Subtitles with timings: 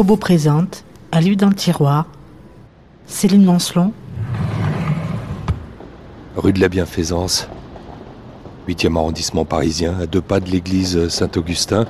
[0.00, 0.82] Kobo présente,
[1.12, 2.06] à lui dans tiroir,
[3.04, 3.92] Céline Lancelon.
[6.38, 7.48] Rue de la Bienfaisance,
[8.66, 11.84] 8e arrondissement parisien, à deux pas de l'église Saint-Augustin.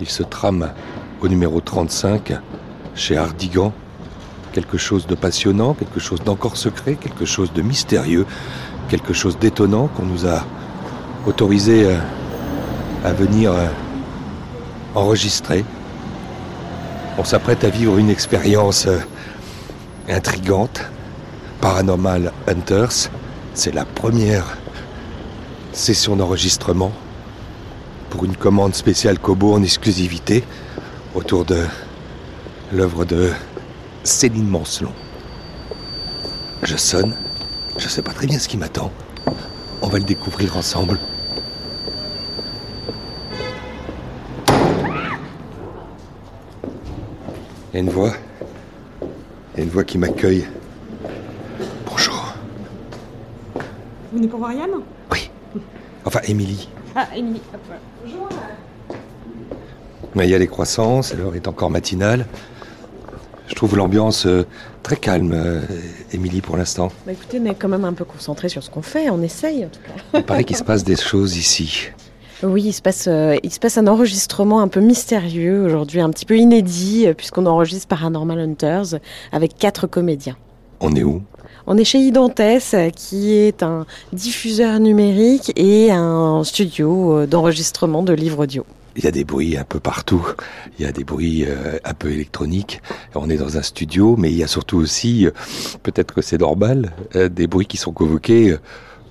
[0.00, 0.70] Il se trame
[1.20, 2.32] au numéro 35,
[2.94, 3.74] chez Hardigan.
[4.54, 8.24] Quelque chose de passionnant, quelque chose d'encore secret, quelque chose de mystérieux,
[8.88, 10.46] quelque chose d'étonnant qu'on nous a
[11.26, 11.98] autorisé euh,
[13.04, 13.66] à venir euh,
[14.94, 15.62] enregistrer.
[17.20, 18.98] On s'apprête à vivre une expérience euh,
[20.08, 20.80] intrigante.
[21.60, 23.10] Paranormal Hunters,
[23.52, 24.56] c'est la première
[25.74, 26.92] session d'enregistrement
[28.08, 30.44] pour une commande spéciale Kobo en exclusivité
[31.14, 31.66] autour de
[32.72, 33.32] l'œuvre de
[34.02, 34.92] Céline Mancelon.
[36.62, 37.14] Je sonne,
[37.76, 38.90] je sais pas très bien ce qui m'attend.
[39.82, 40.98] On va le découvrir ensemble.
[47.72, 48.12] Il y a une voix.
[49.54, 50.46] Il y a une voix qui m'accueille.
[51.86, 52.34] Bonjour.
[53.54, 54.70] Vous venez pour voir Yann
[55.12, 55.30] Oui.
[56.04, 56.68] Enfin, Émilie.
[56.96, 57.40] Ah, Émilie.
[57.54, 57.80] hop, voilà.
[58.04, 58.28] Bonjour.
[60.16, 62.26] Mais il y a les croissances, l'heure est encore matinale.
[63.46, 64.44] Je trouve l'ambiance euh,
[64.82, 65.60] très calme, euh,
[66.12, 66.90] Émilie, pour l'instant.
[67.06, 69.64] Bah écoutez, on est quand même un peu concentré sur ce qu'on fait, on essaye
[69.64, 70.18] en tout cas.
[70.18, 71.90] Il paraît qu'il se passe des choses ici.
[72.42, 76.08] Oui, il se passe, euh, il se passe un enregistrement un peu mystérieux aujourd'hui, un
[76.08, 78.98] petit peu inédit, euh, puisqu'on enregistre Paranormal Hunters
[79.30, 80.36] avec quatre comédiens.
[80.80, 81.22] On est où?
[81.66, 88.14] On est chez Idantes, euh, qui est un diffuseur numérique et un studio d'enregistrement de
[88.14, 88.64] livres audio.
[88.96, 90.26] Il y a des bruits un peu partout.
[90.78, 91.46] Il y a des bruits
[91.84, 92.82] un peu électroniques.
[93.14, 95.28] On est dans un studio, mais il y a surtout aussi,
[95.84, 98.56] peut-être que c'est normal, des bruits qui sont convoqués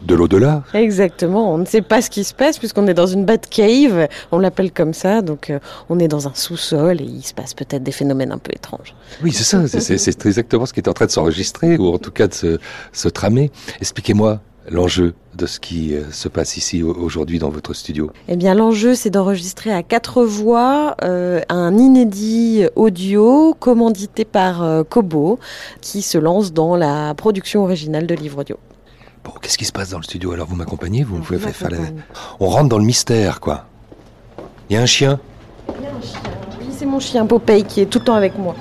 [0.01, 0.63] de l'au-delà.
[0.73, 4.07] Exactement, on ne sait pas ce qui se passe puisqu'on est dans une bad cave,
[4.31, 7.53] on l'appelle comme ça, donc euh, on est dans un sous-sol et il se passe
[7.53, 8.95] peut-être des phénomènes un peu étranges.
[9.23, 9.67] Oui, c'est ça.
[9.67, 12.57] c'est- exactement ce qui est en train de s'enregistrer, ou en tout cas de se,
[12.93, 13.51] se tramer.
[13.81, 14.39] Expliquez-moi
[14.71, 18.11] l'enjeu de ce qui euh, se passe ici au- aujourd'hui dans votre studio.
[18.27, 24.83] Eh bien, l'enjeu, c'est d'enregistrer à quatre voix euh, un inédit audio commandité par euh,
[24.83, 25.39] Kobo,
[25.81, 28.57] qui se lance dans la production originale de livres audio.
[29.23, 30.47] Bon, qu'est-ce qui se passe dans le studio Alors?
[30.47, 31.19] Vous m'accompagnez Vous?
[31.19, 31.77] Pouvez On faire la-.
[32.39, 33.65] On rentre dans le mystère, quoi.
[34.69, 35.19] Il y a un chien?
[35.67, 35.75] Oui,
[36.77, 38.55] c'est mon chien Popeye qui est tout le temps avec moi.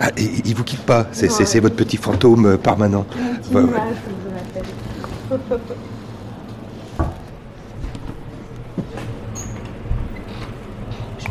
[0.00, 1.06] Ah, et- il vous quitte pas?
[1.12, 3.06] C'est votre petit fantôme euh, permanent.
[3.52, 3.70] Ouais, ouais.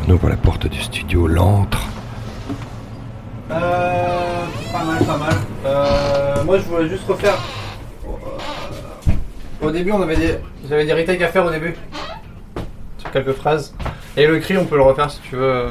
[0.07, 1.79] On ouvre la porte du studio, l'antre.
[3.51, 5.33] Euh, pas mal, pas mal.
[5.65, 7.37] Euh, moi, je voulais juste refaire.
[9.65, 10.35] Au début, on avait des,
[10.69, 11.73] j'avais des retakes à faire au début
[12.97, 13.73] sur quelques phrases.
[14.17, 15.67] Et le cri, on peut le refaire si tu veux.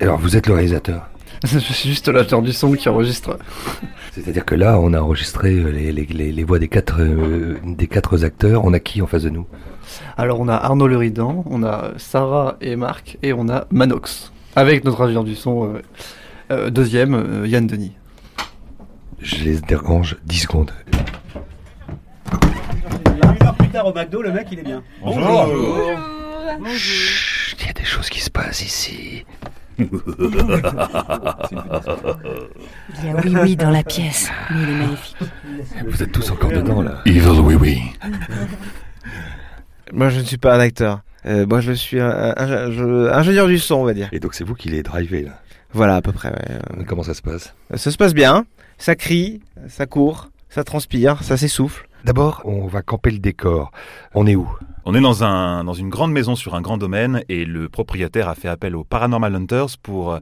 [0.00, 1.08] Alors vous êtes le réalisateur.
[1.44, 3.38] je suis juste l'acteur du son qui enregistre.
[4.12, 7.56] C'est-à-dire que là, on a enregistré euh, les, les- les- les voix des quatre, euh,
[7.64, 8.64] des quatre acteurs.
[8.64, 9.46] On a qui en face de nous?
[10.16, 14.84] Alors, on a Arnaud Leridan, on a Sarah et Marc, et on a Manox avec
[14.84, 15.82] notre ingénieur du son euh,
[16.50, 17.92] euh, deuxième, euh, Yann Denis.
[19.20, 20.72] Je les dérange 10 secondes.
[23.22, 24.82] Une heure plus tard au McDo, le mec il est bien.
[26.76, 29.24] Chut, il y a des choses qui se passent ici.
[29.78, 29.86] Il
[33.04, 35.16] y a oui oui dans la pièce, mais il est magnifique.
[35.86, 37.02] Vous êtes tous encore dedans là.
[37.04, 37.80] Evil oui oui.
[39.92, 41.00] Moi, je ne suis pas un acteur.
[41.26, 44.08] Euh, moi, je suis un, un- un- je- ingénieur du son, on va dire.
[44.12, 45.40] Et donc c'est vous qui les drivez là.
[45.72, 46.30] Voilà, à peu près.
[46.30, 46.84] ouais.
[46.86, 47.54] Comment ça se passe?
[47.74, 48.46] Ça se passe bien.
[48.78, 51.85] Ça crie, ça court, ça transpire, ça s'essouffle.
[52.06, 53.72] D'abord, on va camper le décor.
[54.14, 54.48] On est où?
[54.84, 58.28] On est dans, un, dans une grande maison sur un grand domaine et le propriétaire
[58.28, 60.20] a fait appel aux Paranormal Hunters pour euh,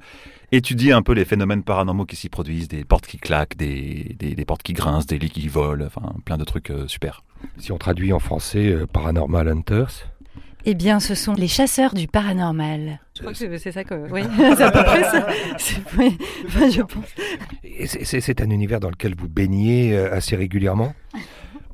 [0.50, 4.34] étudier un peu les phénomènes paranormaux qui s'y produisent, des portes qui claquent, des, des,
[4.34, 7.22] des portes qui grincent, des lits qui volent, enfin plein de trucs euh, super.
[7.58, 10.08] Si on traduit en français euh, Paranormal Hunters,
[10.64, 12.98] Eh bien, ce sont les chasseurs du paranormal.
[13.14, 14.10] Je crois que c'est- ça que.
[14.10, 14.22] Oui,
[14.56, 15.26] c'est à peu près ça.
[15.58, 16.16] C'est- oui,
[16.46, 17.04] enfin, je pense.
[18.08, 20.94] C'est- un univers dans lequel vous baignez assez régulièrement?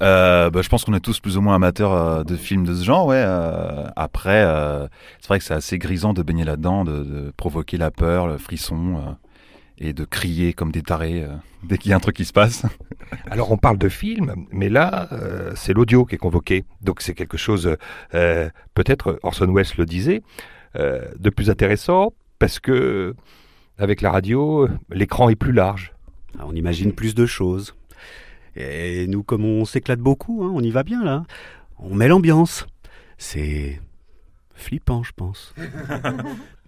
[0.03, 2.75] Euh, bah, je pense qu'on est tous plus ou moins amateurs euh, de films de
[2.75, 3.23] ce genre, ouais.
[3.23, 4.87] euh, après, euh,
[5.21, 8.39] c'est vrai que c'est assez grisant de baigner là-dedans, de, de provoquer la peur, le
[8.39, 9.13] frisson euh,
[9.79, 11.29] et de crier comme des tarés euh,
[11.65, 12.65] dès qu'il y a un truc qui se passe.
[13.31, 16.65] Alors on parle de film, mais là, euh, c'est l'audio qui est convoqué.
[16.81, 17.77] Donc c'est quelque chose,
[18.15, 20.23] euh, peut-être Orson Welles le disait,
[20.77, 23.15] euh, de plus intéressant, parce que
[23.77, 25.93] avec la radio, l'écran est plus large.
[26.39, 27.75] Ah, On imagine plus de choses.
[28.57, 31.25] Et nous, comme on s'éclate beaucoup, hein, on y va bien là.
[31.79, 32.67] On met l'ambiance.
[33.19, 33.81] C'est
[34.55, 35.55] flippant, je pense.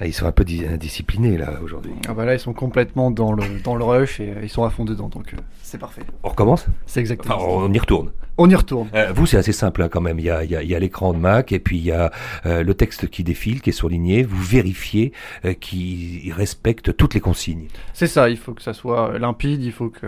[0.00, 1.92] Ah, ils sont un peu di- indisciplinés là aujourd'hui.
[2.08, 4.64] Ah bah là, ils sont complètement dans le, dans le rush et euh, ils sont
[4.64, 6.02] à fond dedans, donc euh, c'est parfait.
[6.22, 6.66] On recommence?
[6.86, 8.10] C'est exactement Enfin, on y retourne.
[8.40, 8.88] On y retourne.
[8.94, 10.18] Euh, vous, c'est assez simple hein, quand même.
[10.18, 11.84] Il y a, il y a- il y a l'écran de Mac et puis il
[11.84, 12.10] y a
[12.44, 14.22] le texte qui défile, qui est surligné.
[14.22, 15.12] Vous vérifiez
[15.60, 17.66] qu'il respecte toutes les consignes.
[17.92, 20.06] C'est ça, il faut que ça soit limpide, il faut que...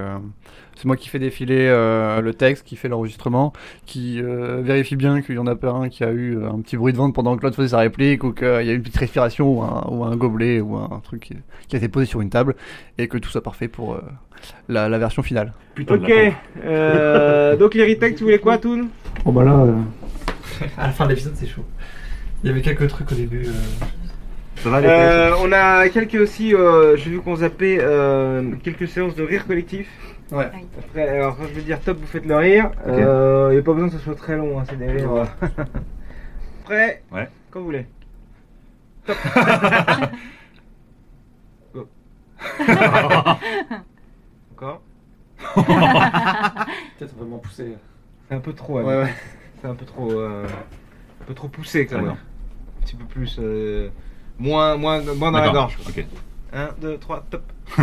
[0.76, 3.52] C'est moi qui fais défiler le texte, qui fait l'enregistrement,
[3.84, 6.92] qui vérifie bien qu'il y en a pas un qui a eu un petit bruit
[6.94, 8.96] de ventre pendant que l'autre faisait sa réplique, ou qu'il y a eu une petite
[9.10, 11.36] respiration, ou un, ou un gobelet, ou un, truc qui,
[11.68, 12.54] qui a été posé sur une table,
[12.96, 14.00] et que tout soit parfait pour euh,
[14.68, 15.52] la, la version finale.
[15.88, 16.12] Ok,
[16.64, 18.88] euh, donc les retakes, tu voulais quoi, Toon?
[19.24, 19.66] Bon bah là,
[20.78, 21.64] à la fin de l'épisode c'est chaud.
[22.42, 23.46] Il y avait quelques trucs au début.
[24.66, 29.46] Euh, on a quelques aussi, euh, j'ai vu qu'on zappait euh, quelques séances de rire
[29.46, 29.88] collectif.
[30.30, 30.48] Ouais.
[30.78, 32.70] Après, alors quand je veux dire top, vous faites le rire.
[32.86, 35.12] Il n'y a pas besoin que ce soit très long, hein, c'est des rires.
[35.12, 35.24] euh.
[36.64, 37.02] Prêt?
[37.10, 37.28] Ouais.
[37.50, 37.86] Quand vous voulez.
[39.06, 39.16] Top.
[41.74, 41.88] Go.
[44.52, 44.82] Encore
[46.98, 47.76] Peut-être vraiment poussé.
[48.28, 49.14] C'est un peu trop, Ouais, ouais.
[49.60, 50.46] C'est un peu trop, euh,
[51.20, 52.06] un peu trop poussé quand même.
[52.06, 52.20] D'accord.
[52.78, 53.90] Un petit peu plus, euh,
[54.38, 55.78] moins, moins, moins dans la gorge.
[55.88, 56.04] Ok.
[56.52, 57.42] 1, 2, 3, top.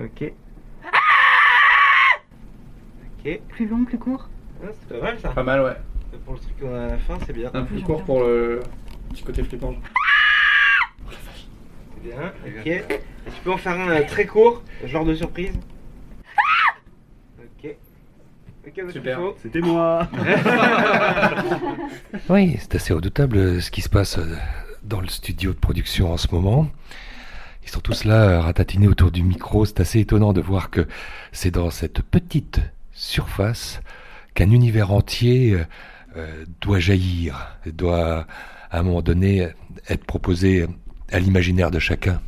[0.00, 0.32] ok.
[3.18, 3.40] Ok.
[3.48, 4.28] Plus long, plus court
[4.62, 5.28] Ah, c'est pas mal ça.
[5.30, 5.76] Pas mal, ouais.
[6.24, 7.50] Pour le truc qu'on a à la fin, c'est bien.
[7.54, 8.60] Un plus court pour le
[9.10, 9.74] petit côté flippant.
[11.10, 12.32] C'est bien.
[12.46, 12.66] Ok.
[12.66, 12.84] Et
[13.26, 15.52] tu peux en faire un euh, très court, genre de surprise.
[17.38, 17.74] Ok.
[18.66, 19.20] Ok, monsieur Super.
[19.42, 20.08] C'était moi
[22.28, 24.36] Oui, c'est assez redoutable euh, ce qui se passe euh,
[24.82, 26.68] dans le studio de production en ce moment.
[27.64, 29.64] Ils sont tous là, ratatinés autour du micro.
[29.64, 30.86] C'est assez étonnant de voir que
[31.32, 32.60] c'est dans cette petite
[32.92, 33.80] surface
[34.34, 35.56] qu'un univers entier
[36.16, 38.26] euh, doit jaillir, doit
[38.70, 39.48] à un moment donné
[39.88, 40.66] être proposé
[41.10, 42.20] à l'imaginaire de chacun.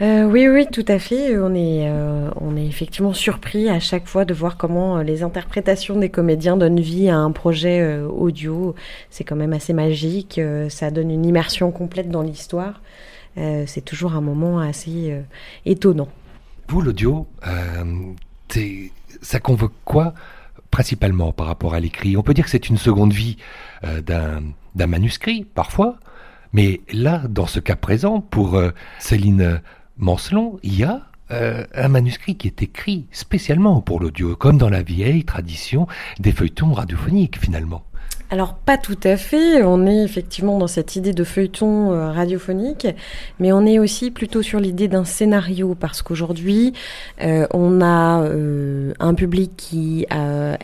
[0.00, 1.38] Euh, oui, oui, tout à fait.
[1.38, 5.96] On est, euh, on est effectivement surpris à chaque fois de voir comment les interprétations
[5.96, 8.74] des comédiens donnent vie à un projet euh, audio.
[9.10, 10.40] C'est quand même assez magique.
[10.68, 12.80] ça donne une immersion complète dans l'histoire.
[13.36, 15.12] C'est toujours un moment assez
[15.66, 16.06] étonnant.
[16.68, 17.26] Vous, l'audio,
[19.22, 20.14] ça convoque quoi
[20.74, 23.36] principalement par rapport à l'écrit On peut dire que c'est une seconde vie
[23.84, 26.00] euh, d'un manuscrit, parfois,
[26.52, 29.60] mais là, dans ce cas présent, pour euh, Céline
[29.98, 34.68] Mancelon, il y a euh, un manuscrit qui est écrit spécialement pour l'audio, comme dans
[34.68, 35.86] la vieille tradition
[36.18, 37.84] des feuilletons radiophoniques, finalement.
[38.30, 42.86] Alors pas tout à fait, on est effectivement dans cette idée de feuilleton euh, radiophonique,
[43.38, 46.72] mais on est aussi plutôt sur l'idée d'un scénario parce qu'aujourd'hui
[47.22, 50.06] euh, on a euh, un public qui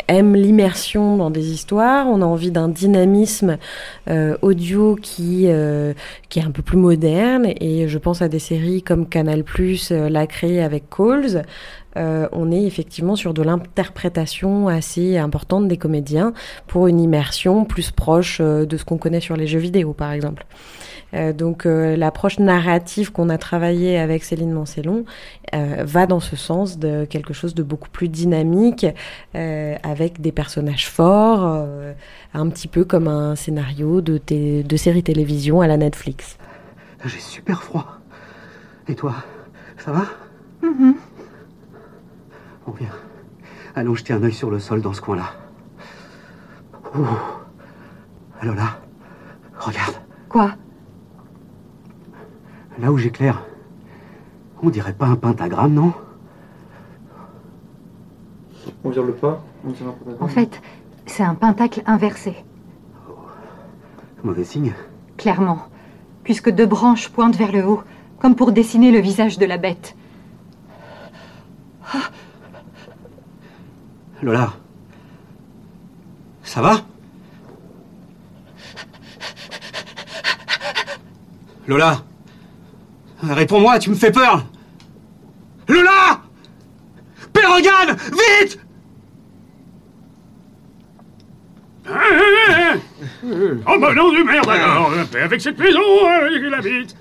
[0.08, 3.58] aime l'immersion dans des histoires, on a envie d'un dynamisme
[4.42, 5.48] audio qui
[6.28, 7.46] qui est un peu plus moderne.
[7.60, 9.44] Et je pense à des séries comme Canal+
[9.90, 11.44] l'a créé avec Calls.
[11.96, 16.32] Euh, on est effectivement sur de l'interprétation assez importante des comédiens
[16.66, 20.12] pour une immersion plus proche euh, de ce qu'on connaît sur les jeux vidéo, par
[20.12, 20.47] exemple.
[21.14, 25.04] Euh, donc euh, l'approche narrative qu'on a travaillée avec Céline Mancelon
[25.54, 28.87] euh, va dans ce sens de quelque chose de beaucoup plus dynamique,
[29.35, 31.92] euh, avec des personnages forts, euh,
[32.35, 36.38] un petit peu comme un scénario de, série télévision à la Netflix.
[37.04, 37.99] J'ai super froid.
[38.88, 39.14] Et toi,
[39.78, 40.04] ça va?
[40.62, 40.94] Mhm.
[42.67, 42.88] Bon, viens.
[43.75, 45.33] Allons jeter un œil sur le sol dans ce coin-là.
[46.97, 47.07] Ouh.
[48.43, 48.79] Lola,
[49.59, 49.95] regarde.
[50.29, 50.52] Quoi?
[52.81, 53.43] Là où j'éclaire,
[54.62, 55.93] on dirait pas un pentagramme, non?
[58.85, 60.62] On vire le pas on tire un peu En fait,
[61.07, 62.35] c'est un pentacle inversé,
[64.25, 64.73] Mauvais signe.
[65.19, 65.59] clairement.
[66.25, 67.83] Puisque deux branches pointent vers le haut,
[68.19, 69.97] comme pour dessiner le visage de la bête.
[74.22, 74.52] Lola,
[76.42, 76.82] ça va?
[81.66, 82.02] Lola,
[83.22, 84.44] réponds-moi, tu me fais peur.
[85.68, 86.20] Lola
[87.32, 88.58] Pérogane, vite
[93.66, 96.96] Oh bah non de merde alors Avec cette maison, avec la bite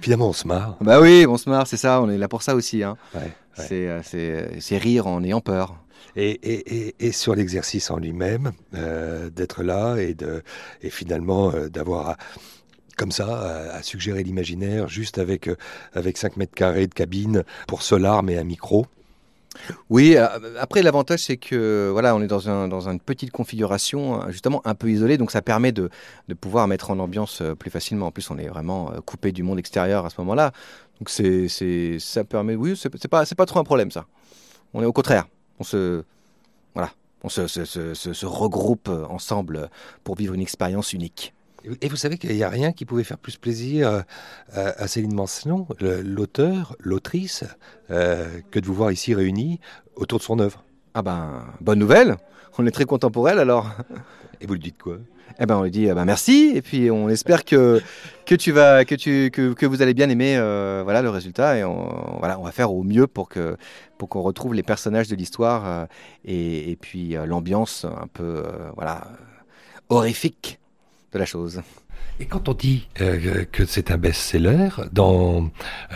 [0.00, 0.76] Finalement, on se marre.
[0.80, 2.82] Bah oui, on se marre, c'est ça, on est là pour ça aussi.
[2.82, 2.96] Hein.
[3.14, 3.64] Ouais, ouais.
[3.68, 5.82] C'est, euh, c'est, rire en ayant peur.
[6.14, 10.42] Et, et, et, et sur l'exercice en lui-même, euh, d'être là et, de,
[10.82, 12.16] et finalement euh, d'avoir
[12.96, 15.56] comme ça à, suggérer l'imaginaire juste avec, euh,
[15.92, 18.86] avec 5 mètres carrés de cabine pour seul arme et un micro.
[19.90, 20.26] Oui, euh,
[20.60, 24.62] après l'avantage c'est que voilà, on est dans, un, dans une petite configuration euh, justement
[24.64, 25.90] un peu isolée, donc ça permet de,
[26.28, 28.06] de pouvoir mettre en ambiance euh, plus facilement.
[28.06, 30.52] En plus, on est vraiment coupé du monde extérieur à ce moment-là,
[30.98, 32.54] donc c'est, ça permet.
[32.54, 34.06] Oui, c'est, pas, c'est pas trop un problème ça.
[34.74, 35.26] On est au contraire,
[35.58, 36.02] on se,
[36.74, 36.90] voilà,
[37.22, 39.70] on se, se, se, regroupe ensemble
[40.04, 41.32] pour vivre une expérience unique.
[41.80, 45.14] Et vous savez qu'il n'y a rien qui pouvait faire plus plaisir euh, à, Céline
[45.14, 47.44] Mancelon, l'auteur, l'autrice,
[47.90, 49.60] euh, que de vous voir ici réunis
[49.96, 50.64] autour de son œuvre.
[50.94, 52.16] Ah ben, bonne nouvelle.
[52.58, 52.84] On est très
[53.28, 53.70] elle alors.
[54.40, 54.98] Et vous lui dites quoi?
[55.38, 57.82] Eh ben, on lui dit eh ben, merci et puis on espère que
[58.24, 61.58] que tu vas que tu que, que vous allez bien aimer euh, voilà le résultat
[61.58, 63.56] et on, voilà on va faire au mieux pour que
[63.98, 65.86] pour qu'on retrouve les personnages de l'histoire euh,
[66.24, 68.44] et, et puis euh, l'ambiance un peu
[68.76, 69.08] voilà
[69.90, 70.58] horrifique
[71.12, 71.62] de la chose.
[72.18, 75.50] Et quand on dit euh, que c'est un best-seller, dans,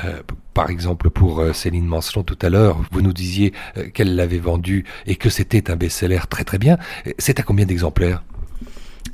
[0.05, 0.21] euh,
[0.53, 3.53] par exemple pour euh, Céline Mancelon tout à l'heure, vous nous disiez
[3.95, 6.77] qu'elle l'avait vendu et que c'était un best-seller très très bien.
[7.19, 8.23] C'est à combien d'exemplaires?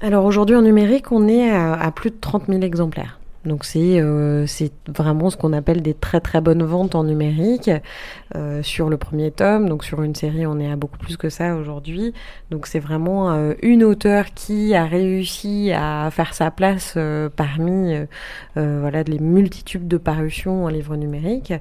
[0.00, 3.18] Alors aujourd'hui en numérique, on est à, à plus de 30 000 exemplaires.
[3.46, 7.70] Donc c'est euh, c'est vraiment ce qu'on appelle des très très bonnes ventes en numérique
[8.34, 9.68] euh, sur le premier tome.
[9.68, 12.12] Donc sur une série, on est à beaucoup plus que ça aujourd'hui.
[12.50, 16.98] Donc c'est vraiment euh, une auteure qui a réussi à faire sa place
[17.36, 17.94] parmi
[18.54, 21.52] voilà les multitudes de parutions en livre numérique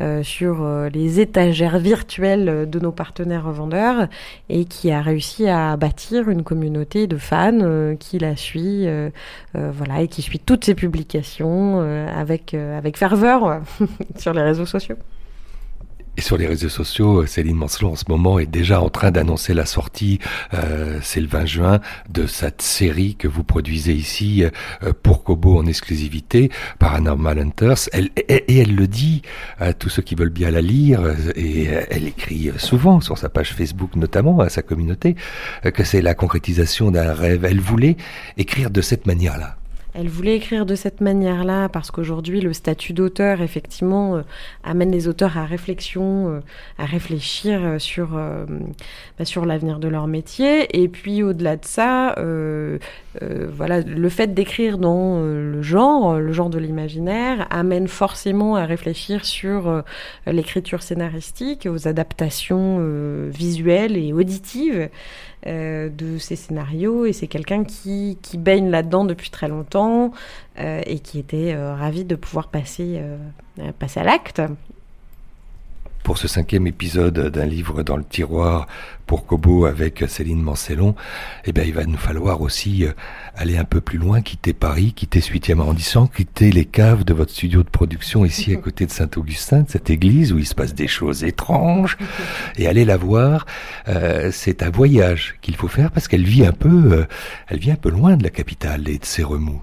[0.00, 4.08] euh, sur les étagères virtuelles de nos partenaires revendeurs
[4.48, 8.86] et qui a réussi à bâtir une communauté de fans qui la suit,
[9.54, 13.58] voilà, et qui suit toutes ses publications euh, avec euh, avec ferveur euh,
[14.18, 14.96] sur les réseaux sociaux.
[16.16, 19.54] Et sur les réseaux sociaux, Céline Mancelon en ce moment est déjà en train d'annoncer
[19.54, 20.18] la sortie,
[21.02, 24.42] c'est le 20 juin, de cette série que vous produisez ici
[25.04, 27.88] pour Kobo en exclusivité, Paranormal Hunters.
[27.92, 29.22] Elle, et, elle le dit
[29.60, 31.00] à tous ceux qui veulent bien la lire,
[31.36, 35.14] et elle écrit souvent sur sa page Facebook notamment à sa communauté,
[35.62, 37.44] que c'est la concrétisation d'un rêve.
[37.44, 37.96] Elle voulait
[38.36, 39.59] écrire de cette manière-là.
[39.94, 44.22] Elle voulait écrire de cette manière-là parce qu'aujourd'hui, le statut d'auteur, effectivement, euh,
[44.62, 46.40] amène les auteurs à réflexion, euh,
[46.78, 50.80] à réfléchir euh, sur, bah, sur l'avenir de leur métier.
[50.80, 52.14] Et puis, au-delà de ça,
[53.56, 59.24] voilà, le fait d'écrire dans le genre, le genre de l'imaginaire, amène forcément à réfléchir
[59.24, 59.82] sur
[60.26, 62.78] l'écriture scénaristique, aux adaptations
[63.28, 64.88] visuelles et auditives
[65.46, 70.12] euh, de ces scénarios et c'est quelqu'un qui, baigne là-dedans depuis très longtemps
[70.58, 73.00] euh, et qui était euh, ravi de pouvoir passer,
[73.78, 74.42] passer à l'acte.
[76.02, 78.66] Pour ce cinquième épisode d'un livre dans le tiroir
[79.06, 80.94] pour Kobo avec Céline Mancelon,
[81.44, 82.92] eh bien, il va nous falloir aussi euh,
[83.34, 87.12] aller un peu plus loin, quitter Paris, quitter ce 8e arrondissement, quitter les caves de
[87.12, 90.54] votre studio de production ici à côté de Saint-Augustin, de cette église où il se
[90.54, 91.98] passe des choses étranges,
[92.56, 93.46] et aller la voir.
[93.88, 97.06] Euh, c'est un voyage qu'il faut faire parce qu'elle vit un peu, euh,
[97.48, 99.62] elle vit un peu loin de la capitale et de ses remous.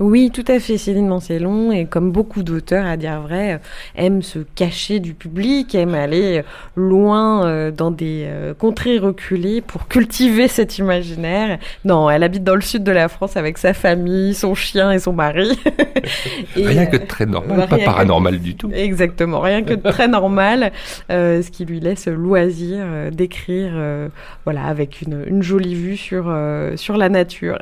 [0.00, 0.78] Oui, tout à fait.
[0.78, 3.58] Céline Mancelon, et comme beaucoup d'auteurs, à dire vrai, euh,
[3.94, 6.42] aime se cacher du public, aime aller euh,
[6.76, 11.58] loin euh, dans des contrées reculées pour cultiver cet imaginaire.
[11.84, 14.98] Non, elle habite dans le sud de la France avec sa famille, son chien et
[14.98, 15.58] son mari.
[16.56, 18.70] Et, Rien que de très normal, bah, pas que- paranormal du tout.
[18.74, 20.72] Exactement, rien que de très normal,
[21.10, 24.08] euh, ce qui lui laisse le loisir euh, d'écrire, euh,
[24.44, 26.34] voilà, avec une, une jolie vue sur
[26.76, 27.58] sur la nature.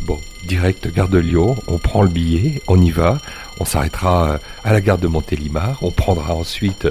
[0.00, 3.18] Bon, direct gare de Lyon, on prend le billet, on y va,
[3.58, 6.86] on s'arrêtera euh, à la gare de Montélimar, on prendra ensuite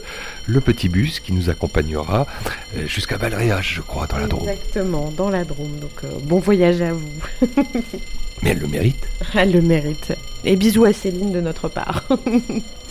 [0.45, 2.27] le petit bus qui nous accompagnera
[2.75, 4.49] euh, jusqu'à Valréas, je crois, dans la Drôme.
[4.49, 5.79] Exactement, dans la Drôme.
[5.79, 7.11] Donc euh, bon voyage à vous.
[8.43, 9.07] Mais elle le mérite.
[9.33, 10.13] Elle le mérite.
[10.43, 12.03] Et bisous à Céline de notre part.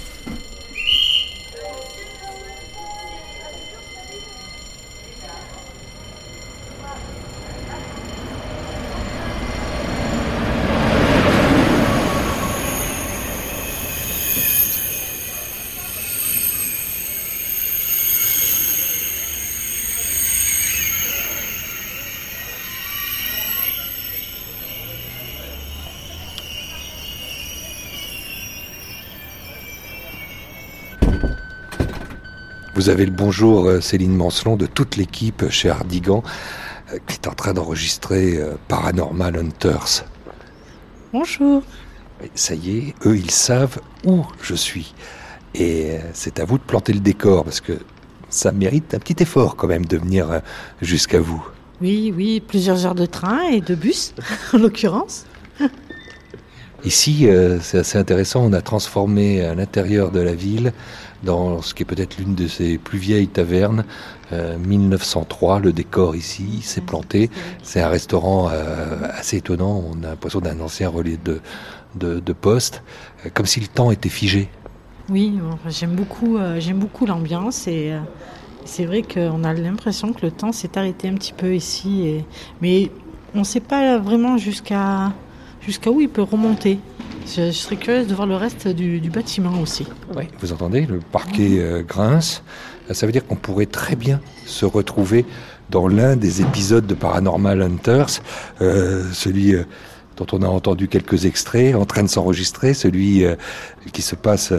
[32.77, 36.23] Vous avez le bonjour euh, Céline Mancelon de toute l'équipe chez Hardigan
[36.93, 40.05] euh, qui est en train d'enregistrer euh, Paranormal Hunters.
[41.11, 41.63] Bonjour.
[42.35, 44.95] Ça y est, eux ils savent où je suis.
[45.55, 47.79] Et c'est à vous de planter le décor parce que
[48.29, 50.43] ça mérite un petit effort quand même de venir
[50.83, 51.43] jusqu'à vous.
[51.81, 54.13] Oui, oui, plusieurs heures de train et de bus,
[54.53, 55.25] en l'occurrence.
[56.85, 60.73] Ici, euh, c'est assez intéressant, on a transformé l'intérieur de la ville,
[61.25, 63.85] dans ce qui est peut-être l'une de ses plus vieilles tavernes,
[64.33, 67.31] euh, 1903, le décor ici s'est planté.
[67.63, 71.41] C'est un restaurant euh, assez étonnant, on a l'impression d'un ancien relais de,
[71.97, 72.83] de, poste,
[73.25, 74.49] euh, comme si le temps était figé.
[75.09, 78.01] Oui, j'aime beaucoup, euh, beaucoup l'ambiance et euh,
[78.65, 82.25] c'est vrai qu'on a l'impression que le temps s'est arrêté un petit peu ici,
[82.61, 82.91] mais
[83.35, 85.13] on ne sait pas vraiment jusqu'à
[85.67, 86.79] jusqu'à où il peut remonter.
[87.27, 89.87] Je, je serais curieuse de voir le reste du, du bâtiment aussi.
[90.41, 92.43] Vous entendez, le parquet euh, grince.
[92.89, 95.27] Euh, Ça veut dire qu'on pourrait très bien se retrouver
[95.69, 98.21] dans l'un des épisodes de Paranormal Hunters,
[98.61, 99.65] euh, celui euh,
[100.17, 103.23] dont on a entendu quelques extraits, en train de s'enregistrer, celui
[103.93, 104.51] qui se passe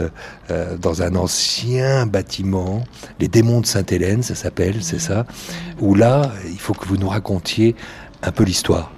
[0.80, 2.84] dans un ancien bâtiment,
[3.18, 5.26] les démons de Sainte-Hélène, ça s'appelle, c'est ça,
[5.80, 7.74] où là, il faut que vous nous racontiez
[8.22, 8.92] un peu l'histoire.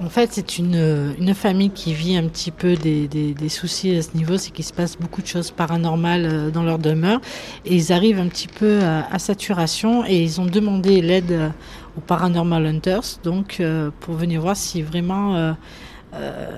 [0.00, 4.02] En fait, c'est une, une famille qui vit un petit peu des, des, soucis à
[4.02, 7.20] ce niveau, c'est qu'il se passe beaucoup de choses paranormales euh, dans leur demeure
[7.64, 11.48] et ils arrivent un petit peu à, saturation et ils ont demandé l'aide euh,
[11.96, 15.52] aux Paranormal Hunters, donc euh, pour venir voir si vraiment euh,
[16.14, 16.50] euh,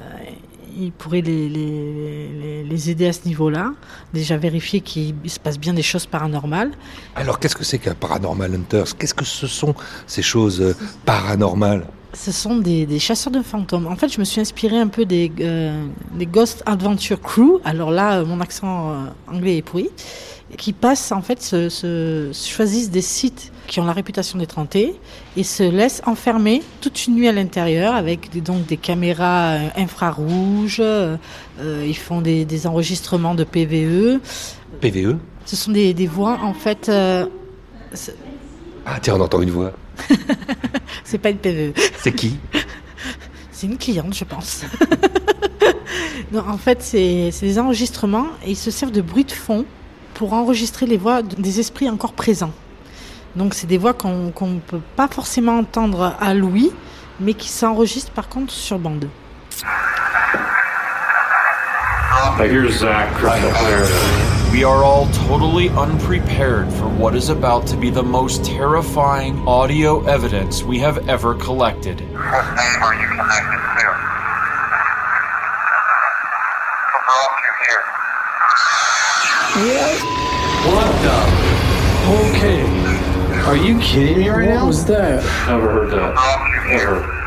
[0.76, 3.72] ils pourraient les, les, les, aider à ce niveau-là.
[4.14, 6.70] Déjà vérifier qu'il se passe bien des choses paranormales.
[7.16, 8.96] Alors, qu'est-ce que c'est qu'un Paranormal Hunters?
[8.96, 9.74] Qu'est-ce que ce sont
[10.06, 11.84] ces choses euh, paranormales?
[12.12, 13.86] Ce sont des, des chasseurs de fantômes.
[13.86, 17.60] En fait, je me suis inspiré un peu des, euh, des Ghost Adventure Crew.
[17.64, 18.94] Alors là, euh, mon accent euh,
[19.32, 19.88] anglais est pourri.
[20.58, 24.96] Qui passent, en fait, se, se- choisissent des sites qui ont la réputation d'être hantés
[25.36, 30.80] et se laissent enfermer toute une nuit à l'intérieur avec des, donc des caméras infrarouges.
[30.80, 31.16] euh,
[31.60, 34.18] ils font des, des enregistrements de PVE.
[34.80, 36.90] PVE Ce sont des, voix, en fait.
[36.90, 37.28] Ah,
[39.00, 39.72] tiens, on entend une voix.
[41.04, 41.72] c'est pas une PVE.
[41.98, 42.38] C'est qui?
[43.50, 44.62] C'est une cliente, je pense.
[46.32, 49.64] non, en fait, c'est des enregistrements et ils se servent de bruit de fond
[50.14, 52.52] pour enregistrer les voix de- des esprits encore présents.
[53.36, 56.72] Donc, c'est des voix qu'on ne peut pas forcément entendre à l'ouïe,
[57.20, 59.08] mais qui s'enregistrent par contre sur bande.
[62.38, 62.84] Here's.
[64.52, 70.04] We are all totally unprepared for what is about to be the most terrifying audio
[70.06, 72.00] evidence we have ever collected.
[72.00, 72.10] What
[72.56, 73.86] name are you connected to?
[76.90, 77.82] Who brought you here?
[80.66, 81.16] What What the?
[82.34, 82.62] Okay.
[83.46, 84.62] Are you kidding me right now?
[84.64, 85.22] What was that?
[85.48, 86.14] Never heard that.
[86.66, 86.96] Never.
[87.00, 87.19] Donc quand j'ai-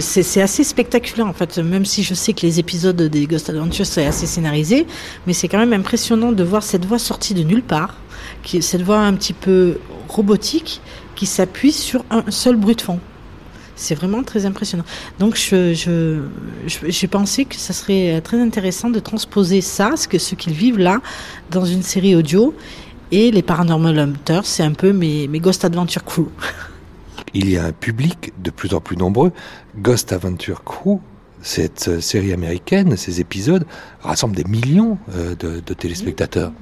[0.00, 3.50] c'est c'est assez spectaculaire en fait, même si je sais que les épisodes des Ghost
[3.50, 4.86] Adventures c'est assez scénarisé,
[5.26, 7.96] mais c'est quand même impressionnant de voir cette voix sortie de nulle part,
[8.44, 10.80] cette voix un petit peu robotique
[11.14, 13.00] qui s'appuie sur un seul bruit de fond.
[13.76, 14.84] C'est vraiment très impressionnant.
[15.18, 20.52] Donc j'ai pensé que ça serait très intéressant de transposer ça, ce que ce qu'ils
[20.52, 21.00] vivent là,
[21.50, 22.54] dans une série audio.
[23.12, 26.28] Et les Paranormal Hunters, c'est un peu mes, mes Ghost Adventure Crew.
[27.34, 29.32] Il y a un public de plus en plus nombreux.
[29.76, 31.00] Ghost Adventure Crew,
[31.42, 33.66] cette euh, série américaine, ces épisodes,
[34.02, 36.52] rassemblent des millions euh, de, de téléspectateurs.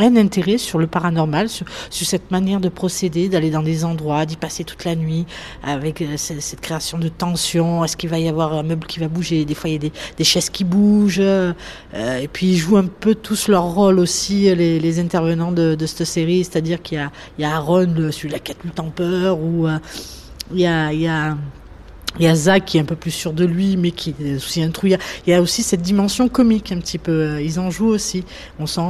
[0.00, 4.36] Un intérêt sur le paranormal, sur, cette manière de procéder, d'aller dans des endroits, d'y
[4.36, 5.26] passer toute la nuit,
[5.62, 7.84] avec euh, ce- cette création de tension.
[7.84, 9.44] Est-ce qu'il va y avoir un meuble qui va bouger?
[9.44, 11.18] Des fois, il y a des, chaises qui bougent.
[11.20, 11.52] euh,
[11.94, 16.44] et puis, ils jouent un peu tous leur rôle aussi, les, intervenants de, cette série.
[16.44, 16.98] C'est-à-dire qu'il
[17.38, 19.78] y a, a Aaron, le- celui de la quête en peur, ou euh,
[20.52, 20.92] il y a...
[20.92, 21.36] Il y a
[22.18, 24.62] il a Zach qui est un peu plus sûr de lui, mais qui est aussi
[24.62, 24.98] un trouillard.
[25.26, 27.40] Il y a aussi cette dimension comique un petit peu.
[27.40, 28.24] Ils en jouent aussi.
[28.58, 28.80] On sent,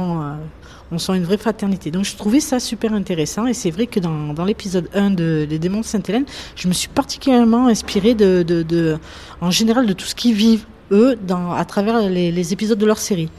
[0.91, 1.91] on sent une vraie fraternité.
[1.91, 3.47] Donc je trouvais ça super intéressant.
[3.47, 6.25] Et c'est vrai que dans, l'épisode 1 de Les démons de Sainte-Hélène,
[6.55, 8.99] je me suis particulièrement inspirée de,
[9.39, 11.17] en général de tout ce qu'ils vivent, eux,
[11.55, 13.29] à travers les épisodes de leur série.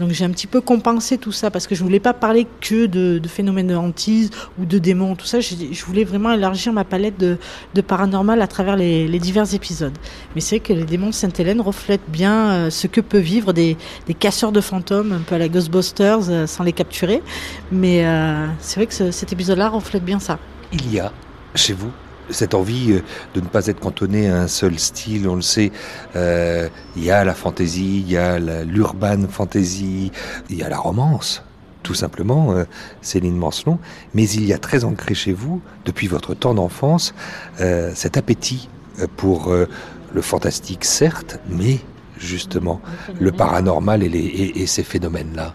[0.00, 2.86] Donc j'ai un petit peu compensé tout ça parce que je voulais pas parler que
[2.86, 5.40] de, phénomènes de hantise ou de démons, tout ça.
[5.40, 7.38] Je, voulais vraiment élargir ma palette de,
[7.82, 9.96] paranormal à travers les, divers épisodes.
[10.34, 13.52] Mais c'est vrai que les démons de Sainte-Hélène reflètent bien euh, ce que peuvent vivre
[13.52, 13.76] des,
[14.18, 17.22] casseurs de fantômes, un peu à la Ghostbusters, euh, sans les capturer.
[17.70, 20.38] Mais euh, c'est vrai que ce- cet épisode-là reflète bien ça.
[20.72, 21.12] Il y a
[21.54, 21.92] chez vous
[22.30, 23.02] cette envie euh,
[23.34, 25.72] de ne pas être cantonné à un seul style, on le sait,
[26.16, 30.12] euh, il y a la fantaisie, il y a l'urban fantasy,
[30.48, 31.42] il y a la romance,
[31.82, 32.64] tout simplement, euh,
[33.02, 33.78] Céline Mancelon,
[34.14, 37.14] mais il y a très ancré chez vous, depuis votre temps d'enfance,
[37.60, 38.68] euh, cet appétit
[39.00, 39.66] euh, pour euh,
[40.12, 41.78] le fantastique, certes, mais
[42.18, 42.80] justement
[43.18, 45.54] le paranormal et, les, et, et ces phénomènes-là.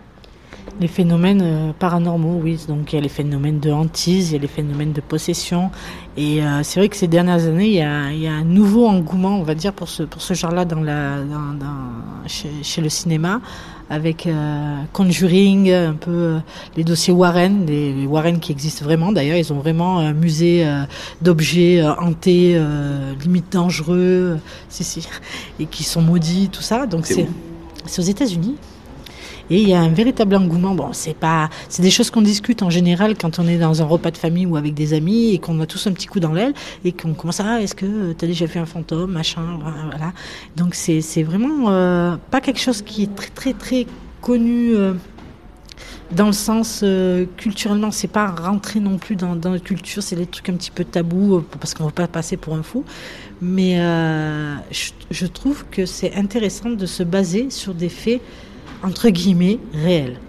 [0.81, 2.59] Les phénomènes euh, paranormaux, oui.
[2.67, 5.71] Donc il y a les phénomènes de hantise, il y a les phénomènes de possession.
[6.17, 8.43] Et euh, c'est vrai que ces dernières années, il y, a, il y a un
[8.43, 12.49] nouveau engouement, on va dire, pour ce, pour ce genre-là dans la, dans, dans- chez,
[12.61, 13.39] chez le cinéma,
[13.89, 16.39] avec euh, Conjuring, un peu euh,
[16.75, 19.13] les dossiers Warren, les, les Warren qui existent vraiment.
[19.13, 20.67] D'ailleurs, ils ont vraiment un musée
[21.21, 22.61] d'objets hantés,
[23.23, 25.07] limite dangereux, si, si,
[25.57, 26.85] et qui sont maudits, tout ça.
[26.85, 27.27] Donc c'est
[27.99, 28.55] aux États-Unis.
[29.49, 30.75] Et il y a un véritable engouement.
[30.75, 33.85] Bon, c'est pas, c'est des choses qu'on discute en général quand on est dans un
[33.85, 36.33] repas de famille ou avec des amis et qu'on a tous un petit coup dans
[36.33, 36.53] l'aile
[36.83, 39.59] et qu'on commence à, ah, est-ce que tu as déjà vu un fantôme, machin,
[39.91, 40.13] voilà.
[40.55, 43.85] Donc c'est, c'est vraiment euh, pas quelque chose qui est très très très
[44.21, 44.75] connu.
[44.75, 44.93] euh,
[46.11, 50.27] dans le sens euh, culturellement, c'est pas rentrer non plus dans, la culture, c'est des
[50.27, 52.83] trucs un petit peu tabous euh, parce qu'on veut pas passer pour un fou.
[53.41, 54.55] Mais euh,
[55.11, 58.21] je trouve que c'est intéressant de se baser sur des faits
[58.83, 60.19] entre guillemets réels.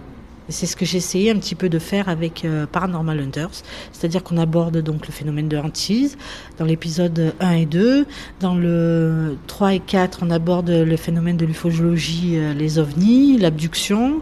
[0.49, 3.63] Et c'est ce que j'ai essayé un petit peu de faire avec euh, Paranormal Hunters,
[3.93, 6.17] c'est-à-dire qu'on aborde donc le phénomène de hantise
[6.59, 8.07] dans l'épisode 1 et 2,
[8.41, 14.21] dans le 3 et 4 on aborde le phénomène de l'ufologie, euh, les ovnis, l'abduction.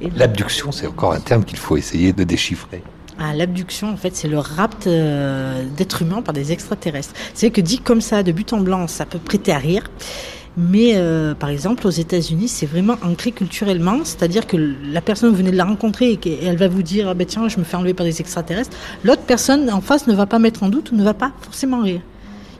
[0.00, 2.82] Et L'abduction, c'est encore un terme qu'il faut essayer de déchiffrer.
[3.18, 7.14] ah, l'abduction, en fait, c'est le rapt euh, d'êtres humains par des extraterrestres.
[7.32, 9.84] C'est que dit comme ça, de but en blanc, ça peut prêter à rire.
[10.56, 15.36] Mais euh, par exemple, aux États-Unis, c'est vraiment ancré culturellement, c'est-à-dire que la personne vous
[15.36, 17.76] venez de la rencontrer et qu'elle va vous dire ah ben tiens, je me fais
[17.76, 18.76] enlever par des extraterrestres.
[19.02, 21.82] L'autre personne en face ne va pas mettre en doute ou ne va pas forcément
[21.82, 22.00] rire.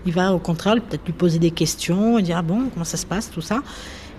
[0.07, 2.97] Il va au contraire peut-être lui poser des questions, et dire ah bon comment ça
[2.97, 3.63] se passe tout ça.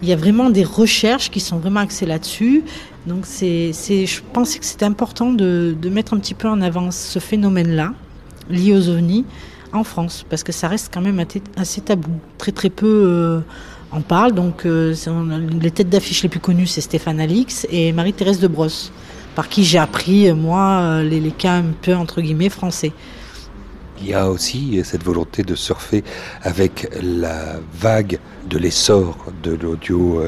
[0.02, 2.64] Il y a vraiment des recherches qui sont vraiment axées là-dessus.
[3.08, 6.62] Donc c'est, c'est, je pensais que c'était important de, de mettre un petit peu en
[6.62, 7.94] avant ce phénomène-là
[8.50, 9.26] lié aux ovnis
[9.76, 11.20] en France parce que ça reste quand même
[11.58, 12.12] assez- tabou.
[12.38, 13.40] Très très peu euh,
[13.92, 14.34] en parlent.
[14.34, 14.94] Donc euh,
[15.62, 18.92] les têtes d'affiche les plus connues c'est Stéphane Alix et Marie-Thérèse de Brosse
[19.36, 22.92] par qui j'ai appris euh, moi les, les cas un peu entre guillemets français.
[24.02, 26.04] Il y a aussi cette volonté de surfer
[26.42, 30.22] avec la vague de l'essor de l'audio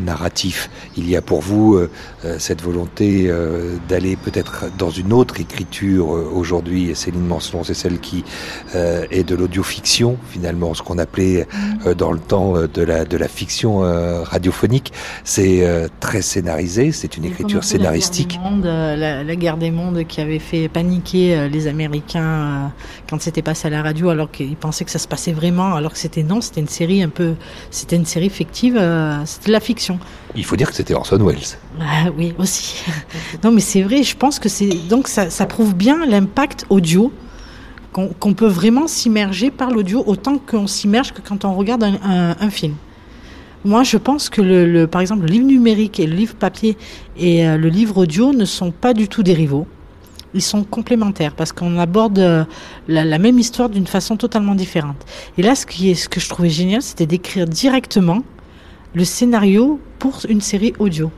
[0.00, 0.70] narratif.
[0.96, 1.90] Il y a pour vous euh,
[2.24, 7.64] euh, cette volonté euh, d'aller peut-être dans une autre écriture euh, aujourd'hui, et Céline Mancelon,
[7.64, 8.24] c'est celle qui
[8.74, 11.46] est de l'audio-fiction, finalement, ce qu'on appelait
[11.96, 13.78] dans le temps de la, de la fiction
[14.24, 14.92] radiophonique.
[15.22, 18.38] C'est très scénarisé, c'est une écriture peu la guerre scénaristique.
[18.42, 22.72] mondes, la, la guerre des mondes qui avait fait paniquer les Américains
[23.08, 25.92] quand c'était passé à la radio, alors qu'ils pensaient que ça se passait vraiment, alors
[25.92, 27.34] que c'était non, c'était une série un peu,
[27.70, 28.80] c'était une série fictive,
[29.24, 29.83] c'était la fiction.
[30.34, 31.38] Il faut dire que c'était Orson Welles.
[31.80, 32.82] Ah oui, aussi.
[33.44, 34.68] non, mais c'est vrai, je pense que c'est.
[34.88, 37.12] Donc, ça, ça prouve bien l'impact audio,
[37.92, 42.36] qu'on peut vraiment s'immerger par l'audio autant qu'on s'immerge que quand on regarde un, un-
[42.40, 42.74] un film.
[43.64, 46.76] Moi, je pense que, le, le- par exemple, le livre numérique et le livre papier
[47.16, 49.66] et euh, le livre audio ne sont pas du tout des rivaux.
[50.34, 52.44] Ils sont complémentaires parce qu'on aborde euh,
[52.88, 54.96] la, la même histoire d'une façon totalement différente.
[55.38, 58.22] Et là, ce, qui est, ce que je trouvais génial, c'était d'écrire directement
[58.94, 61.10] le scénario pour une série audio.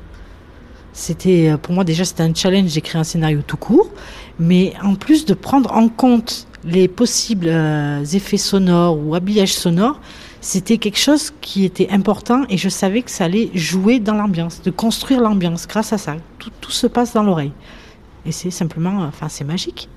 [0.93, 3.91] C'était euh, pour moi déjà c'était un challenge d'écrire un scénario tout court,
[4.39, 10.01] mais en plus de prendre en compte les possibles euh, effets sonores ou habillages sonores,
[10.41, 14.63] c'était quelque chose qui était important et je savais que ça allait jouer dans l'ambiance,
[14.63, 16.17] de construire l'ambiance grâce à ça.
[16.39, 17.53] Tout, tout se passe dans l'oreille.
[18.25, 19.89] Et c'est simplement, euh, enfin c'est magique.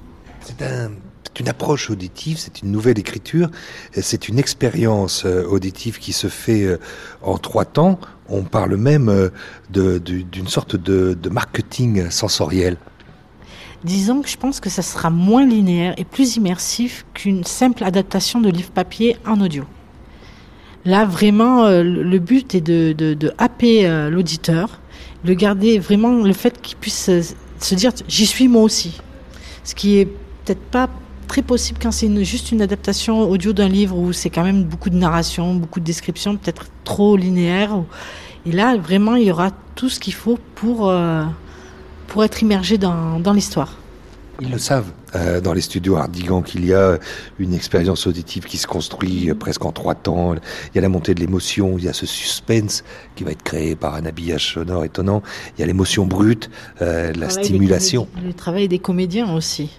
[1.33, 3.49] C'est une approche auditive, c'est une nouvelle écriture,
[3.93, 6.79] c'est une expérience euh, auditive qui se fait euh,
[7.21, 7.99] en trois temps.
[8.29, 9.29] On parle même euh,
[9.69, 12.77] d'une sorte de, marketing sensoriel.
[13.83, 18.41] Disons que je pense que ça sera moins linéaire et plus immersif qu'une simple adaptation
[18.41, 19.63] de livre papier en audio.
[20.85, 24.81] Là, vraiment, le le but est de, de, de happer l'auditeur,
[25.23, 27.09] de garder vraiment le fait qu'il puisse
[27.59, 28.99] se dire j'y suis moi aussi.
[29.63, 30.89] Ce qui est peut-être pas
[31.29, 34.89] très possible quand c'est juste une adaptation audio d'un livre où c'est quand même beaucoup
[34.89, 37.77] de narration, beaucoup de description, peut-être trop linéaire.
[37.77, 37.85] ou-
[38.45, 41.23] Et là, vraiment, il y aura tout ce qu'il faut pour, euh,
[42.07, 43.75] pour être immergé dans, dans l'histoire.
[44.41, 46.97] Ils le savent euh, dans les studios Ardigan qu'il y a
[47.39, 50.33] une expérience auditive qui se construit euh, presque en trois temps.
[50.33, 52.83] Il y a la montée de l'émotion, il y a ce suspense
[53.15, 55.21] qui va être créé par un habillage sonore étonnant.
[55.57, 56.49] Il y a l'émotion brute,
[56.81, 58.07] euh, la stimulation.
[58.25, 59.69] Le travail des comédiens aussi.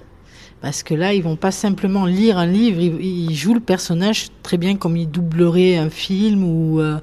[0.60, 4.28] Parce que là, ils vont pas simplement lire un livre, ils, ils jouent le personnage
[4.42, 6.80] très bien comme ils doubleraient un film ou.
[6.80, 6.98] euh,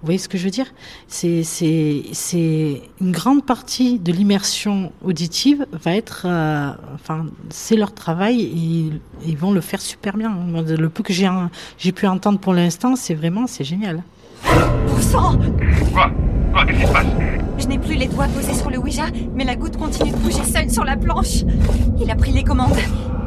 [0.00, 0.66] vous voyez ce que je veux dire?
[1.08, 7.92] C'est c'est c'est une grande partie de l'immersion auditive va être, euh, enfin, c'est leur
[7.92, 10.36] travail et ils, ils vont le faire super bien.
[10.54, 14.04] Le peu que j'ai pu entendre pour l'instant, c'est vraiment c'est génial.
[15.92, 16.12] Quoi?
[16.52, 16.64] Quoi?
[16.64, 17.06] Qu'est-ce qui se passe?
[17.68, 19.04] Je n'ai plus les doigts posés sur le Ouija,
[19.34, 21.44] mais la goutte continue de bouger seule sur la planche.
[22.00, 22.78] Il a pris les commandes.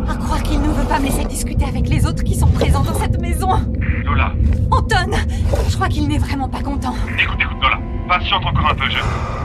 [0.09, 2.81] À croire qu'il ne veut pas me laisser discuter avec les autres qui sont présents
[2.81, 3.49] dans cette maison.
[4.03, 4.33] Lola,
[4.71, 5.11] Anton
[5.69, 6.95] Je crois qu'il n'est vraiment pas content.
[7.21, 7.77] écoute, écoute, Lola.
[8.09, 8.97] Patiente encore un peu, je...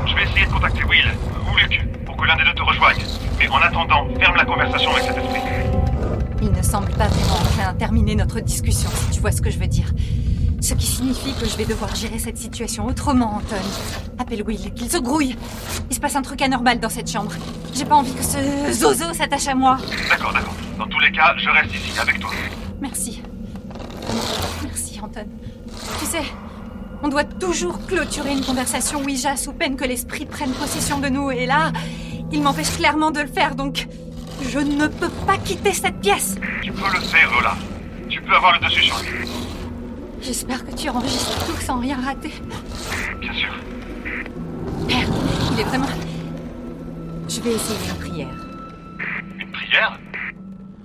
[0.06, 1.04] Je vais essayer de contacter Will
[1.52, 2.96] ou Luc pour que l'un des deux te rejoigne.
[3.38, 5.40] Mais en attendant, ferme la conversation avec cet esprit.
[6.40, 9.50] Il ne semble pas vraiment enclin à terminer notre discussion, si tu vois ce que
[9.50, 9.92] je veux dire.
[10.66, 13.54] Ce qui signifie que je vais devoir gérer cette situation autrement, Anton.
[14.18, 15.36] Appelle Will, qu'il se grouille.
[15.88, 17.30] Il se passe un truc anormal dans cette chambre.
[17.72, 19.78] J'ai pas envie que ce zozo s'attache à moi.
[20.08, 20.54] D'accord, d'accord.
[20.76, 22.30] Dans tous les cas, je reste ici, avec toi.
[22.80, 23.22] Merci.
[24.64, 25.24] Merci, Anton.
[26.00, 26.24] Tu sais,
[27.00, 31.30] on doit toujours clôturer une conversation Ouija sous peine que l'esprit prenne possession de nous.
[31.30, 31.70] Et là,
[32.32, 33.86] il m'empêche clairement de le faire, donc
[34.42, 36.34] je ne peux pas quitter cette pièce.
[36.60, 37.54] Tu peux le faire, Lola.
[38.08, 39.28] Tu peux avoir le dessus sur lui.
[40.20, 42.32] J'espère que tu enregistres tout sans rien rater.
[43.20, 43.54] Bien sûr.
[44.86, 45.14] Merde,
[45.52, 45.86] il est vraiment...
[47.28, 48.46] Je vais essayer une prière.
[49.38, 50.00] Une prière?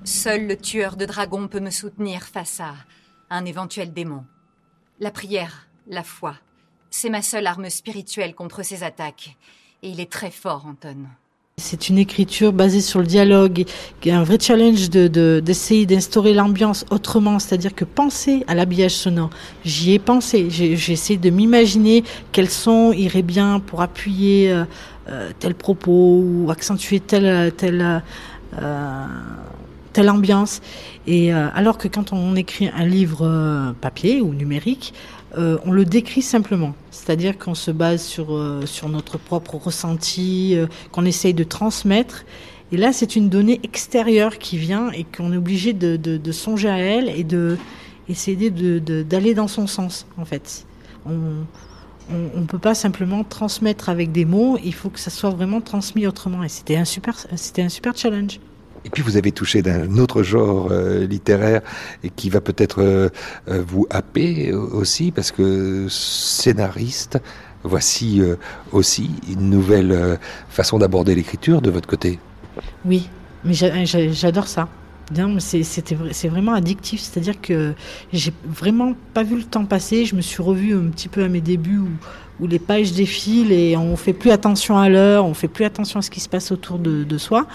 [0.03, 2.73] Seul le tueur de dragons peut me soutenir face à
[3.29, 4.25] un éventuel démon.
[4.99, 6.35] La prière, la foi,
[6.89, 9.37] c'est ma seule arme spirituelle contre ces attaques.
[9.81, 11.07] Et il est très fort, Anton.
[11.57, 13.65] C'est une écriture basée sur le dialogue,
[13.99, 18.55] qui est un vrai challenge de, de- d'essayer d'instaurer l'ambiance autrement, c'est-à-dire que penser à
[18.55, 19.29] l'habillage sonore.
[19.63, 24.63] J'y ai pensé, j'ai, essayé de m'imaginer quel son irait bien pour appuyer euh,
[25.09, 28.01] euh, tel propos ou accentuer telle, telle,
[28.59, 29.05] euh,
[29.93, 30.61] telle ambiance.
[31.05, 34.93] Et euh, alors que quand on écrit un livre papier ou numérique,
[35.37, 36.73] euh, on le décrit simplement.
[36.91, 42.25] C'est-à-dire qu'on se base sur, euh, sur notre propre ressenti, euh, qu'on essaye de transmettre.
[42.71, 46.69] Et là, c'est une donnée extérieure qui vient et qu'on est obligé de, de, songer
[46.69, 47.57] à elle et de
[48.07, 50.65] essayer d'aller dans son sens, en fait.
[51.05, 51.43] On
[52.09, 56.07] ne peut pas simplement transmettre avec des mots, il faut que ça soit vraiment transmis
[56.07, 56.43] autrement.
[56.43, 58.39] Et c'était un c'était un super challenge.
[58.85, 61.61] Et puis vous avez touché d'un autre genre euh, littéraire
[62.03, 63.09] et qui va peut-être euh,
[63.47, 67.19] euh, vous happer aussi parce que scénariste,
[67.63, 68.21] voici
[68.71, 70.17] aussi une nouvelle
[70.49, 72.19] façon d'aborder l'écriture de votre côté.
[72.85, 73.07] Oui,
[73.45, 74.67] mais j'a- j'a- j'adore ça.
[75.39, 77.73] C'est- vraiment addictif, c'est-à-dire que
[78.13, 80.05] j'ai vraiment pas vu le temps passer.
[80.05, 81.79] Je me suis revue un petit peu à mes débuts
[82.39, 85.99] où, les pages défilent et on fait plus attention à l'heure, on fait plus attention
[85.99, 87.45] à ce qui se passe autour de soi.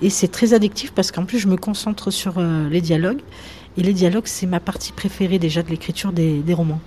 [0.00, 3.20] Et c'est très addictif parce qu'en plus je me concentre sur euh, les dialogues
[3.76, 6.80] et les dialogues c'est ma partie préférée déjà de l'écriture des, romans.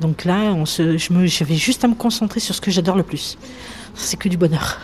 [0.00, 3.36] Donc là, je me, j'avais juste à me concentrer sur ce que j'adore le plus.
[3.94, 4.78] C'est que du bonheur.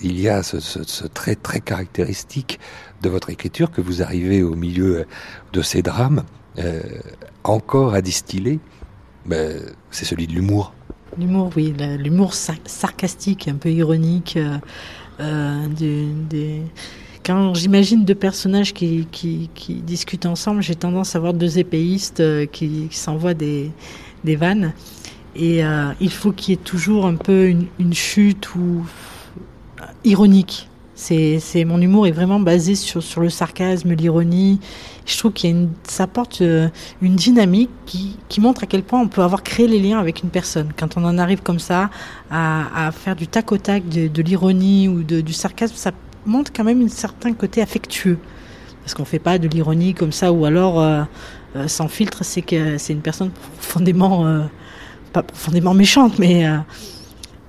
[0.00, 2.60] Il y a ce, trait très caractéristique
[3.02, 5.06] de votre écriture que vous arrivez au milieu
[5.52, 6.24] de ces drames
[6.58, 6.80] euh,
[7.42, 8.60] encore à distiller.
[9.90, 10.72] C'est celui de l'humour.
[11.18, 14.38] L'humour, oui, l'humour sar- sarcastique, un peu ironique.
[14.38, 14.56] euh,
[15.20, 15.66] euh,
[17.24, 19.06] Quand j'imagine deux personnages qui,
[19.84, 23.70] discutent ensemble, j'ai tendance à voir deux épéistes euh, qui, s'envoient des,
[24.24, 24.72] vannes.
[25.36, 25.62] Et
[26.00, 28.86] il faut qu'il y ait toujours un peu une, une chute ou
[30.04, 30.68] ironique.
[31.02, 34.60] C'est, mon humour est vraiment basé sur, le sarcasme, l'ironie.
[35.04, 36.68] Je trouve qu'il ça apporte euh,
[37.00, 40.30] une dynamique qui, montre à quel point on peut avoir créé les liens avec une
[40.30, 40.68] personne.
[40.76, 41.90] Quand on en arrive comme ça
[42.30, 45.90] à, faire du tac au tac, de, l'ironie ou du sarcasme, ça
[46.24, 48.18] montre quand même un certain côté affectueux.
[48.84, 51.02] Parce qu'on fait pas de l'ironie comme ça ou alors euh,
[51.56, 54.46] euh, sans filtre, c'est que c'est une personne profondément,
[55.12, 56.46] pas profondément méchante, mais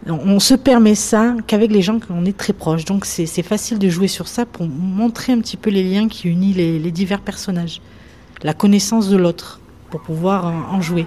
[0.08, 2.86] on, se permet ça qu'avec les gens qu'on est très proches.
[2.86, 6.30] Donc c'est facile de jouer sur ça pour montrer un petit peu les liens qui
[6.30, 7.82] unissent les, divers personnages,
[8.42, 11.06] la connaissance de l'autre, pour pouvoir en jouer.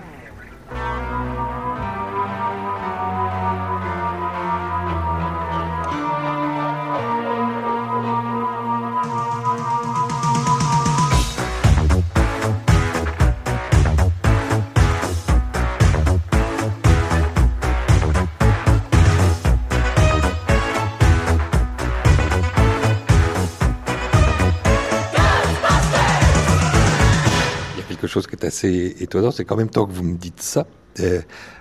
[28.16, 30.66] Chose qui est assez étonnant, c'est qu'en même temps que vous me dites ça,
[31.00, 31.20] euh,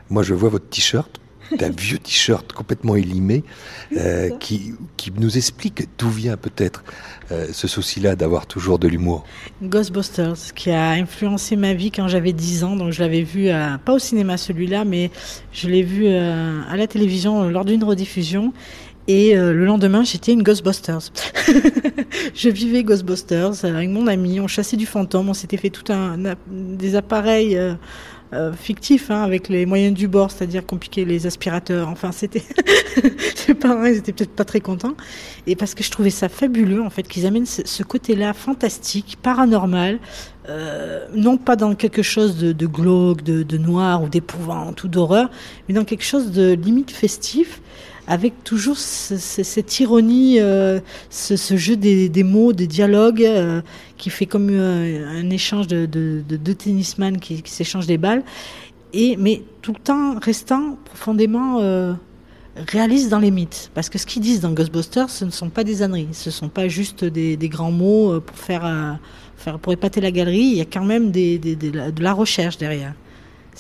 [0.09, 1.19] moi je vois votre t-shirt,
[1.59, 3.43] un vieux t-shirt complètement élimé,
[3.97, 6.85] euh, qui, qui nous explique d'où vient peut-être
[7.31, 9.25] euh, ce souci-là d'avoir toujours de l'humour.
[9.61, 12.75] Ghostbusters, qui a influencé ma vie quand j'avais 10 ans.
[12.77, 13.49] Donc je l'avais vu,
[13.83, 15.11] pas au cinéma celui-là, mais
[15.51, 18.53] je l'ai vu à la télévision lors d'une rediffusion.
[19.07, 21.11] Et euh, le lendemain, j'étais une Ghostbusters.
[22.33, 24.39] je vivais Ghostbusters avec mon ami.
[24.39, 25.29] On chassait du fantôme.
[25.29, 27.75] On s'était fait tout un, des appareils euh,
[28.33, 31.87] euh, fictif, hein, avec les moyens du bord, c'est-à-dire compliquer les aspirateurs.
[31.87, 32.41] Enfin, c'était,
[33.35, 34.95] c'est vrai, ils étaient peut-être pas très contents.
[35.45, 39.17] Et parce que je trouvais ça fabuleux, en fait, qu'ils amènent ce, ce côté-là fantastique,
[39.21, 39.99] paranormal,
[40.49, 44.87] euh, non pas dans quelque chose de, de glauque, de, de noir ou d'épouvante ou
[44.87, 45.29] d'horreur,
[45.67, 47.61] mais dans quelque chose de limite festif
[48.07, 53.61] avec toujours ce- ce- cette ironie, euh, ce, jeu des, mots, des dialogues, euh,
[53.97, 58.23] qui fait comme euh, un échange de, de, de deux tennisman qui, s'échangent des balles,
[58.93, 61.59] mais tout le temps restant profondément
[62.55, 63.69] réaliste dans les mythes.
[63.73, 66.33] Parce que ce qu'ils disent dans Ghostbusters, ce ne sont pas des âneries, ce ne
[66.33, 68.97] sont pas juste des, grands mots pour faire,
[69.61, 70.37] pour épater la galerie.
[70.39, 72.93] Il y a quand même de la recherche derrière.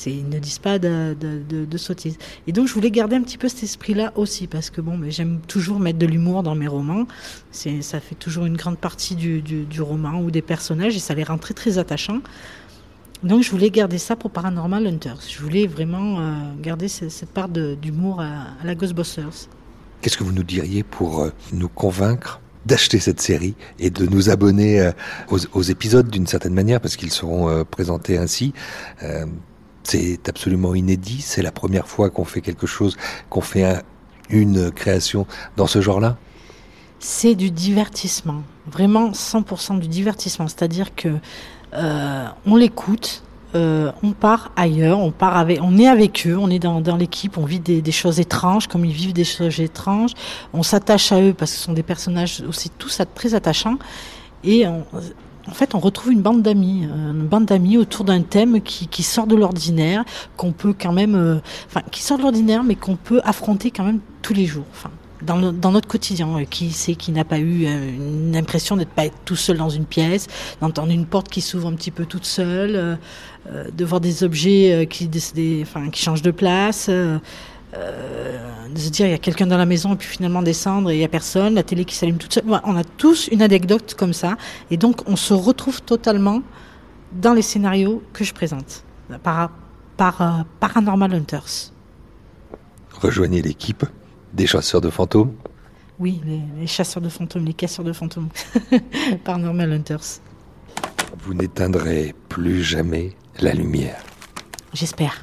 [0.05, 2.17] Ils ne disent pas de, de, sottises.
[2.47, 5.11] Et donc, je voulais garder un petit peu cet esprit-là aussi, parce que bon, mais
[5.11, 7.07] j'aime toujours mettre de l'humour dans mes romans.
[7.51, 11.23] Ça fait toujours une grande partie du, du, roman ou des personnages, et ça les
[11.23, 12.19] rend très très attachants.
[13.23, 15.21] Donc, je voulais garder ça pour Paranormal Hunters.
[15.27, 19.47] Je voulais vraiment euh, garder ce- cette part d'humour à, la Ghostbusters.
[20.01, 24.29] Qu'est-ce que vous nous diriez pour euh, nous convaincre d'acheter cette série et de nous
[24.29, 24.91] abonner euh,
[25.29, 28.53] aux, épisodes d'une certaine manière parce qu'ils seront présentés ainsi
[29.87, 31.21] C'est absolument inédit.
[31.21, 32.97] C'est la première fois qu'on fait quelque chose,
[33.29, 33.81] qu'on fait un-
[34.29, 35.25] une création
[35.57, 36.17] dans ce genre-là?
[36.99, 40.47] c'est du divertissement, vraiment 100% du divertissement.
[40.47, 41.09] C'est-à-dire que
[41.75, 43.21] euh, on l'écoute,
[43.53, 47.37] euh, on part ailleurs, on part avec, on est avec eux, on est dans, l'équipe,
[47.37, 50.13] on vit des, des choses étranges, comme ils vivent des choses étranges.
[50.53, 53.77] On s'attache à eux parce que ce sont des personnages aussi tous très attachants.
[54.43, 54.85] Et on-
[55.47, 58.87] en fait, on retrouve une bande d'amis, euh, une bande d'amis autour d'un thème qui,
[58.87, 60.03] qui sort de l'ordinaire,
[60.37, 63.83] qu'on peut quand même, euh, enfin, qui sort de l'ordinaire, mais qu'on peut affronter quand
[63.83, 64.65] même tous les jours.
[64.71, 64.89] Enfin,
[65.21, 68.75] dans, no- dans notre quotidien, euh, qui c'est qui n'a pas eu euh, une impression
[68.75, 70.27] d'être pas tout seul dans une pièce,
[70.61, 74.87] d'entendre une porte qui s'ouvre un petit peu toute seule, euh, de voir des objets
[74.89, 76.89] qui, des- enfin, qui changent de place.
[77.75, 80.91] Euh, de se dire il y a quelqu'un dans la maison et puis finalement descendre
[80.91, 82.43] et il y a personne, la télé qui s'allume toute seule.
[82.63, 84.37] On a tous une anecdote comme ça
[84.71, 86.41] et donc on se retrouve totalement
[87.13, 88.83] dans les scénarios que je présente
[89.23, 89.51] par,
[89.97, 91.71] par euh, Paranormal Hunters.
[92.93, 93.85] Rejoignez l'équipe
[94.33, 95.33] des chasseurs de fantômes.
[95.99, 98.29] Oui, les, les chasseurs de fantômes, les casseurs de fantômes.
[99.23, 100.19] Paranormal Hunters.
[101.23, 104.03] Vous n'éteindrez plus jamais la lumière.
[104.73, 105.21] J'espère.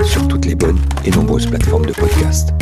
[0.04, 2.52] sur toutes les bonnes et nombreuses plateformes de podcast.